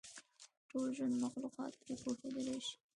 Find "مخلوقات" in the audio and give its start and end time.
1.25-1.73